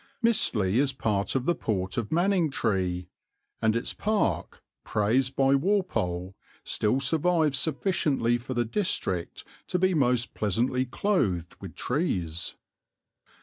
Mistley 0.23 0.79
is 0.79 0.93
part 0.93 1.35
of 1.35 1.45
the 1.45 1.53
port 1.53 1.95
of 1.95 2.09
Manningtree, 2.09 3.05
and 3.61 3.75
its 3.75 3.93
park, 3.93 4.63
praised 4.83 5.35
by 5.35 5.53
Walpole, 5.53 6.33
still 6.63 6.99
survives 6.99 7.59
sufficiently 7.59 8.39
for 8.39 8.55
the 8.55 8.65
district 8.65 9.43
to 9.67 9.77
be 9.77 9.93
most 9.93 10.33
pleasantly 10.33 10.85
clothed 10.87 11.55
with 11.61 11.75
trees. 11.75 12.55